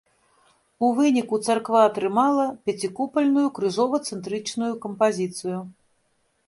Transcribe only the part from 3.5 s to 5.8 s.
крыжова-цэнтрычную кампазіцыю.